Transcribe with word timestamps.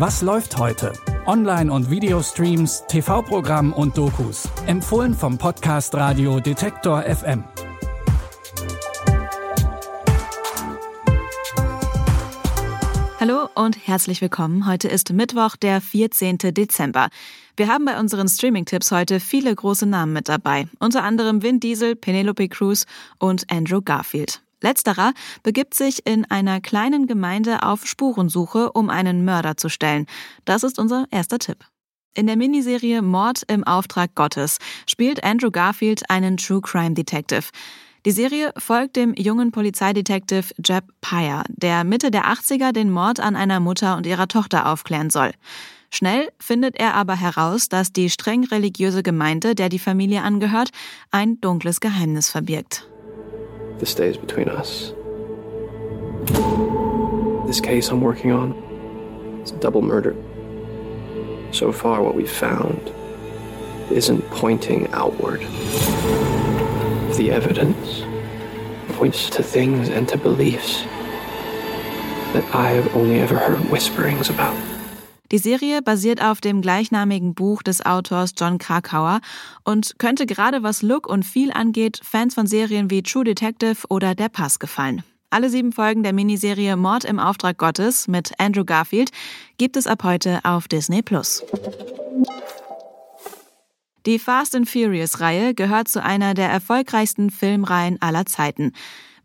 Was 0.00 0.22
läuft 0.22 0.56
heute? 0.56 0.94
Online- 1.26 1.70
und 1.70 1.90
Videostreams, 1.90 2.84
TV-Programm 2.88 3.74
und 3.74 3.98
Dokus. 3.98 4.48
Empfohlen 4.64 5.12
vom 5.12 5.36
Podcast 5.36 5.94
Radio 5.94 6.40
Detektor 6.40 7.02
FM. 7.02 7.44
Hallo 13.20 13.50
und 13.54 13.86
herzlich 13.86 14.22
willkommen. 14.22 14.66
Heute 14.66 14.88
ist 14.88 15.12
Mittwoch, 15.12 15.56
der 15.56 15.82
14. 15.82 16.38
Dezember. 16.38 17.10
Wir 17.58 17.68
haben 17.68 17.84
bei 17.84 18.00
unseren 18.00 18.26
Streaming-Tipps 18.26 18.92
heute 18.92 19.20
viele 19.20 19.54
große 19.54 19.84
Namen 19.84 20.14
mit 20.14 20.30
dabei. 20.30 20.66
Unter 20.78 21.04
anderem 21.04 21.42
Vin 21.42 21.60
Diesel, 21.60 21.94
Penelope 21.94 22.48
Cruz 22.48 22.86
und 23.18 23.52
Andrew 23.52 23.82
Garfield. 23.82 24.40
Letzterer 24.60 25.12
begibt 25.42 25.74
sich 25.74 26.06
in 26.06 26.24
einer 26.30 26.60
kleinen 26.60 27.06
Gemeinde 27.06 27.62
auf 27.62 27.86
Spurensuche, 27.86 28.72
um 28.72 28.90
einen 28.90 29.24
Mörder 29.24 29.56
zu 29.56 29.68
stellen. 29.68 30.06
Das 30.44 30.62
ist 30.62 30.78
unser 30.78 31.06
erster 31.10 31.38
Tipp. 31.38 31.64
In 32.14 32.26
der 32.26 32.36
Miniserie 32.36 33.02
Mord 33.02 33.44
im 33.46 33.62
Auftrag 33.64 34.14
Gottes 34.14 34.58
spielt 34.86 35.22
Andrew 35.22 35.50
Garfield 35.50 36.10
einen 36.10 36.36
True 36.36 36.60
Crime 36.60 36.94
Detective. 36.94 37.44
Die 38.04 38.10
Serie 38.10 38.52
folgt 38.56 38.96
dem 38.96 39.14
jungen 39.14 39.52
Polizeidetektiv 39.52 40.52
Jeb 40.64 40.84
Pyre, 41.00 41.44
der 41.50 41.84
Mitte 41.84 42.10
der 42.10 42.24
80er 42.26 42.72
den 42.72 42.90
Mord 42.90 43.20
an 43.20 43.36
einer 43.36 43.60
Mutter 43.60 43.96
und 43.96 44.06
ihrer 44.06 44.26
Tochter 44.26 44.66
aufklären 44.66 45.10
soll. 45.10 45.32
Schnell 45.90 46.28
findet 46.38 46.76
er 46.76 46.94
aber 46.94 47.14
heraus, 47.14 47.68
dass 47.68 47.92
die 47.92 48.10
streng 48.10 48.44
religiöse 48.44 49.02
Gemeinde, 49.02 49.54
der 49.54 49.68
die 49.68 49.78
Familie 49.78 50.22
angehört, 50.22 50.70
ein 51.10 51.40
dunkles 51.40 51.80
Geheimnis 51.80 52.30
verbirgt. 52.30 52.89
This 53.80 53.90
stays 53.90 54.18
between 54.18 54.50
us. 54.50 54.92
This 57.46 57.62
case 57.62 57.88
I'm 57.88 58.02
working 58.02 58.30
on 58.30 58.52
is 59.42 59.52
a 59.52 59.56
double 59.56 59.80
murder. 59.80 60.14
So 61.52 61.72
far, 61.72 62.02
what 62.02 62.14
we've 62.14 62.30
found 62.30 62.92
isn't 63.90 64.20
pointing 64.32 64.86
outward. 64.92 65.40
The 67.16 67.30
evidence 67.32 68.02
points 68.98 69.30
to 69.30 69.42
things 69.42 69.88
and 69.88 70.06
to 70.10 70.18
beliefs 70.18 70.82
that 72.34 72.44
I 72.54 72.72
have 72.72 72.94
only 72.94 73.18
ever 73.20 73.38
heard 73.38 73.60
whisperings 73.70 74.28
about. 74.28 74.56
Die 75.32 75.38
Serie 75.38 75.80
basiert 75.80 76.20
auf 76.22 76.40
dem 76.40 76.60
gleichnamigen 76.60 77.34
Buch 77.34 77.62
des 77.62 77.86
Autors 77.86 78.32
John 78.36 78.58
Krakauer 78.58 79.20
und 79.62 79.94
könnte 79.98 80.26
gerade 80.26 80.64
was 80.64 80.82
Look 80.82 81.06
und 81.06 81.24
Feel 81.24 81.52
angeht, 81.52 82.00
Fans 82.02 82.34
von 82.34 82.48
Serien 82.48 82.90
wie 82.90 83.02
True 83.02 83.22
Detective 83.22 83.86
oder 83.88 84.16
Der 84.16 84.28
Pass 84.28 84.58
gefallen. 84.58 85.04
Alle 85.30 85.48
sieben 85.48 85.70
Folgen 85.70 86.02
der 86.02 86.12
Miniserie 86.12 86.76
Mord 86.76 87.04
im 87.04 87.20
Auftrag 87.20 87.58
Gottes 87.58 88.08
mit 88.08 88.32
Andrew 88.38 88.64
Garfield 88.64 89.12
gibt 89.58 89.76
es 89.76 89.86
ab 89.86 90.02
heute 90.02 90.40
auf 90.42 90.66
Disney 90.66 91.02
Plus. 91.02 91.44
Die 94.06 94.18
Fast 94.18 94.56
and 94.56 94.68
Furious 94.68 95.20
Reihe 95.20 95.54
gehört 95.54 95.86
zu 95.86 96.02
einer 96.02 96.34
der 96.34 96.48
erfolgreichsten 96.48 97.30
Filmreihen 97.30 98.02
aller 98.02 98.26
Zeiten. 98.26 98.72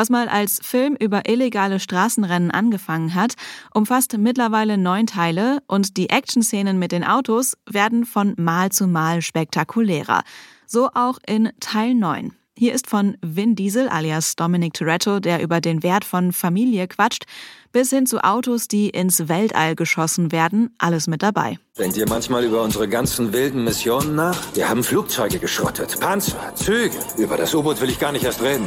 Was 0.00 0.08
mal 0.08 0.30
als 0.30 0.60
Film 0.62 0.96
über 0.98 1.28
illegale 1.28 1.78
Straßenrennen 1.78 2.50
angefangen 2.50 3.14
hat, 3.14 3.34
umfasst 3.74 4.16
mittlerweile 4.16 4.78
neun 4.78 5.06
Teile 5.06 5.58
und 5.66 5.98
die 5.98 6.08
Actionszenen 6.08 6.78
mit 6.78 6.90
den 6.90 7.04
Autos 7.04 7.52
werden 7.70 8.06
von 8.06 8.32
Mal 8.38 8.72
zu 8.72 8.86
Mal 8.86 9.20
spektakulärer. 9.20 10.22
So 10.66 10.88
auch 10.94 11.18
in 11.26 11.50
Teil 11.60 11.94
9. 11.94 12.32
Hier 12.56 12.72
ist 12.72 12.88
von 12.88 13.18
Vin 13.20 13.56
Diesel 13.56 13.90
alias 13.90 14.36
Dominic 14.36 14.72
Toretto, 14.72 15.20
der 15.20 15.42
über 15.42 15.60
den 15.60 15.82
Wert 15.82 16.06
von 16.06 16.32
Familie 16.32 16.88
quatscht, 16.88 17.24
bis 17.70 17.90
hin 17.90 18.06
zu 18.06 18.24
Autos, 18.24 18.68
die 18.68 18.88
ins 18.88 19.28
Weltall 19.28 19.76
geschossen 19.76 20.32
werden, 20.32 20.74
alles 20.78 21.08
mit 21.08 21.22
dabei. 21.22 21.58
Denkt 21.78 21.98
ihr 21.98 22.08
manchmal 22.08 22.44
über 22.44 22.62
unsere 22.62 22.88
ganzen 22.88 23.34
wilden 23.34 23.64
Missionen 23.64 24.14
nach? 24.14 24.38
Wir 24.54 24.70
haben 24.70 24.82
Flugzeuge 24.82 25.38
geschrottet, 25.38 26.00
Panzer, 26.00 26.54
Züge. 26.54 26.96
Über 27.18 27.36
das 27.36 27.54
U-Boot 27.54 27.82
will 27.82 27.90
ich 27.90 27.98
gar 27.98 28.12
nicht 28.12 28.24
erst 28.24 28.40
reden. 28.40 28.66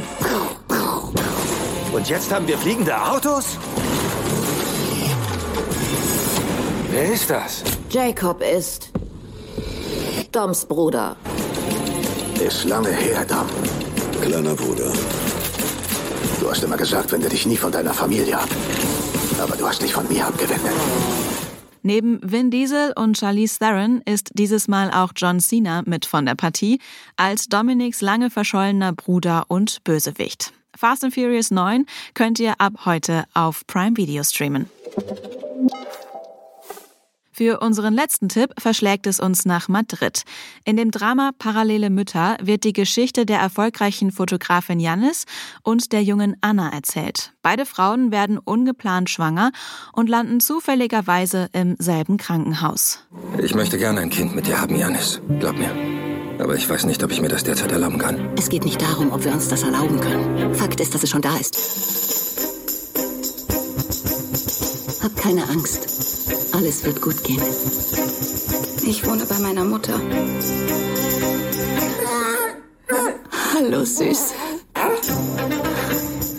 Und 1.94 2.08
jetzt 2.08 2.32
haben 2.34 2.48
wir 2.48 2.58
fliegende 2.58 3.00
Autos? 3.00 3.56
Wer 6.90 7.12
ist 7.12 7.30
das? 7.30 7.62
Jacob 7.88 8.42
ist 8.42 8.90
Doms 10.32 10.66
Bruder. 10.66 11.16
Ist 12.44 12.64
lange 12.64 12.90
her, 12.90 13.24
Dom. 13.24 13.46
Kleiner 14.20 14.54
Bruder. 14.56 14.92
Du 16.40 16.50
hast 16.50 16.64
immer 16.64 16.76
gesagt, 16.76 17.12
wende 17.12 17.28
dich 17.28 17.46
nie 17.46 17.56
von 17.56 17.70
deiner 17.70 17.94
Familie 17.94 18.38
ab. 18.38 18.48
Aber 19.40 19.54
du 19.56 19.64
hast 19.64 19.80
dich 19.80 19.92
von 19.92 20.08
mir 20.08 20.26
abgewendet. 20.26 20.72
Neben 21.82 22.18
Vin 22.28 22.50
Diesel 22.50 22.92
und 22.96 23.16
Charlize 23.16 23.60
Theron 23.60 24.02
ist 24.04 24.30
dieses 24.34 24.66
Mal 24.66 24.90
auch 24.90 25.12
John 25.14 25.38
Cena 25.38 25.84
mit 25.86 26.06
von 26.06 26.26
der 26.26 26.34
Partie 26.34 26.80
als 27.16 27.46
Dominics 27.48 28.00
lange 28.00 28.30
verschollener 28.30 28.92
Bruder 28.92 29.44
und 29.46 29.84
Bösewicht. 29.84 30.52
Fast 30.76 31.04
and 31.04 31.14
Furious 31.14 31.50
9 31.50 31.86
könnt 32.14 32.38
ihr 32.38 32.54
ab 32.58 32.84
heute 32.84 33.24
auf 33.34 33.66
Prime 33.66 33.96
Video 33.96 34.22
streamen. 34.22 34.68
Für 37.36 37.58
unseren 37.58 37.94
letzten 37.94 38.28
Tipp 38.28 38.54
verschlägt 38.58 39.08
es 39.08 39.18
uns 39.18 39.44
nach 39.44 39.66
Madrid. 39.66 40.22
In 40.64 40.76
dem 40.76 40.92
Drama 40.92 41.32
Parallele 41.36 41.90
Mütter 41.90 42.36
wird 42.40 42.62
die 42.62 42.72
Geschichte 42.72 43.26
der 43.26 43.40
erfolgreichen 43.40 44.12
Fotografin 44.12 44.78
Janis 44.78 45.24
und 45.64 45.92
der 45.92 46.04
jungen 46.04 46.36
Anna 46.42 46.70
erzählt. 46.70 47.32
Beide 47.42 47.66
Frauen 47.66 48.12
werden 48.12 48.38
ungeplant 48.38 49.10
schwanger 49.10 49.50
und 49.92 50.08
landen 50.08 50.38
zufälligerweise 50.38 51.48
im 51.52 51.74
selben 51.80 52.18
Krankenhaus. 52.18 53.04
Ich 53.42 53.56
möchte 53.56 53.78
gerne 53.78 54.00
ein 54.00 54.10
Kind 54.10 54.36
mit 54.36 54.46
dir 54.46 54.60
haben, 54.60 54.76
Janis. 54.76 55.20
Glaub 55.40 55.58
mir. 55.58 55.93
Aber 56.38 56.54
ich 56.54 56.68
weiß 56.68 56.84
nicht, 56.86 57.02
ob 57.02 57.10
ich 57.10 57.20
mir 57.20 57.28
das 57.28 57.44
derzeit 57.44 57.72
erlauben 57.72 57.98
kann. 57.98 58.30
Es 58.36 58.48
geht 58.48 58.64
nicht 58.64 58.80
darum, 58.80 59.12
ob 59.12 59.24
wir 59.24 59.32
uns 59.32 59.48
das 59.48 59.62
erlauben 59.62 60.00
können. 60.00 60.54
Fakt 60.54 60.80
ist, 60.80 60.94
dass 60.94 61.02
es 61.02 61.10
schon 61.10 61.22
da 61.22 61.36
ist. 61.36 61.56
Hab 65.02 65.16
keine 65.16 65.48
Angst. 65.48 65.86
Alles 66.52 66.84
wird 66.84 67.00
gut 67.00 67.22
gehen. 67.24 67.42
Ich 68.86 69.06
wohne 69.06 69.24
bei 69.26 69.38
meiner 69.38 69.64
Mutter. 69.64 70.00
Hallo, 73.54 73.84
Süß. 73.84 74.34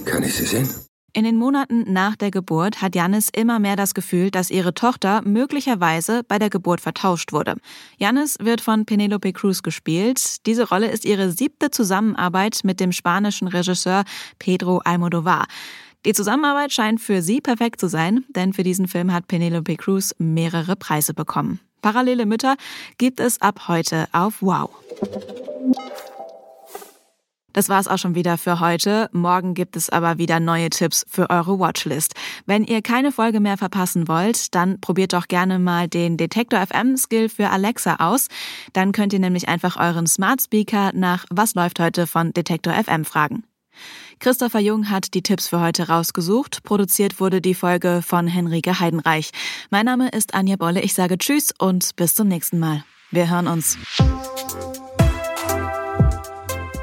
Kann 0.05 0.23
ich 0.23 0.35
sie 0.35 0.45
sehen? 0.45 0.69
In 1.15 1.23
den 1.23 1.37
Monaten 1.37 1.93
nach 1.93 2.17
der 2.17 2.29
Geburt 2.29 2.81
hat 2.81 2.93
Janis 2.93 3.29
immer 3.33 3.57
mehr 3.57 3.77
das 3.77 3.93
Gefühl, 3.93 4.31
dass 4.31 4.51
ihre 4.51 4.73
Tochter 4.73 5.21
möglicherweise 5.23 6.23
bei 6.27 6.39
der 6.39 6.49
Geburt 6.49 6.81
vertauscht 6.81 7.31
wurde. 7.31 7.55
Janis 7.97 8.35
wird 8.41 8.59
von 8.59 8.85
Penelope 8.85 9.31
Cruz 9.31 9.63
gespielt. 9.63 10.45
Diese 10.45 10.67
Rolle 10.67 10.91
ist 10.91 11.05
ihre 11.05 11.31
siebte 11.31 11.71
Zusammenarbeit 11.71 12.59
mit 12.65 12.81
dem 12.81 12.91
spanischen 12.91 13.47
Regisseur 13.47 14.03
Pedro 14.39 14.79
Almodovar. 14.83 15.45
Die 16.05 16.11
Zusammenarbeit 16.11 16.73
scheint 16.73 16.99
für 16.99 17.21
sie 17.21 17.39
perfekt 17.39 17.79
zu 17.79 17.87
sein, 17.87 18.25
denn 18.35 18.51
für 18.51 18.63
diesen 18.63 18.89
Film 18.89 19.13
hat 19.13 19.29
Penelope 19.29 19.77
Cruz 19.77 20.13
mehrere 20.17 20.75
Preise 20.75 21.13
bekommen. 21.13 21.61
Parallele 21.81 22.25
Mütter 22.25 22.57
gibt 22.97 23.21
es 23.21 23.39
ab 23.39 23.69
heute 23.69 24.09
auf 24.11 24.41
Wow. 24.41 24.69
Das 27.55 27.69
war's 27.69 27.88
auch 27.88 27.97
schon 27.97 28.16
wieder 28.16 28.38
für 28.38 28.59
heute. 28.59 29.09
Morgen 29.13 29.53
gibt 29.53 29.77
es 29.77 29.89
aber 29.89 30.17
wieder 30.17 30.41
neue 30.41 30.69
Tipps 30.69 31.05
für 31.07 31.29
eure 31.29 31.57
Watchlist. 31.57 32.13
Wenn 32.45 32.66
ihr 32.66 32.81
keine 32.81 33.13
Folge 33.13 33.39
mehr 33.39 33.55
verpassen 33.57 34.09
wollt, 34.09 34.53
dann 34.53 34.81
probiert 34.81 35.13
doch 35.13 35.29
gerne 35.29 35.57
mal 35.57 35.88
den 35.88 36.17
Detektor 36.17 36.59
FM 36.59 36.97
Skill 36.97 37.29
für 37.29 37.49
Alexa 37.49 37.95
aus. 37.99 38.27
Dann 38.73 38.91
könnt 38.91 39.13
ihr 39.13 39.19
nämlich 39.19 39.47
einfach 39.47 39.77
euren 39.77 40.05
Smart 40.05 40.41
Speaker 40.41 40.91
nach 40.93 41.23
Was 41.29 41.55
läuft 41.55 41.79
heute 41.79 42.07
von 42.07 42.33
Detektor 42.33 42.73
FM 42.73 43.05
fragen. 43.05 43.45
Christopher 44.19 44.59
Jung 44.59 44.89
hat 44.89 45.13
die 45.13 45.22
Tipps 45.22 45.47
für 45.47 45.61
heute 45.61 45.87
rausgesucht. 45.87 46.61
Produziert 46.63 47.22
wurde 47.22 47.40
die 47.40 47.55
Folge 47.55 48.02
von 48.05 48.28
Henrike 48.28 48.81
Heidenreich. 48.81 49.31
Mein 49.69 49.85
Name 49.85 50.09
ist 50.09 50.34
Anja 50.34 50.57
Bolle. 50.57 50.81
Ich 50.81 50.93
sage 50.93 51.17
Tschüss 51.17 51.53
und 51.57 51.96
bis 51.96 52.16
zum 52.16 52.28
nächsten 52.28 52.59
Mal. 52.59 52.84
Wir 53.11 53.29
hören 53.29 53.47
uns. 53.47 53.78